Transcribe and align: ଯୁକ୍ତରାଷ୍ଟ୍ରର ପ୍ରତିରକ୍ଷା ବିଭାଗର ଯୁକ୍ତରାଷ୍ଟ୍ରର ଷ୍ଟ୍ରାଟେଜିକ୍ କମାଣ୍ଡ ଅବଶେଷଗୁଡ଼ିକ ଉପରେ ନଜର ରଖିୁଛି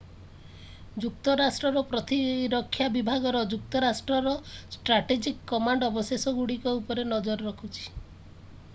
ଯୁକ୍ତରାଷ୍ଟ୍ରର 1.03 1.83
ପ୍ରତିରକ୍ଷା 1.91 2.87
ବିଭାଗର 2.95 3.43
ଯୁକ୍ତରାଷ୍ଟ୍ରର 3.51 4.33
ଷ୍ଟ୍ରାଟେଜିକ୍ 4.77 5.45
କମାଣ୍ଡ 5.53 5.91
ଅବଶେଷଗୁଡ଼ିକ 5.93 6.77
ଉପରେ 6.81 7.05
ନଜର 7.13 7.51
ରଖିୁଛି 7.51 7.87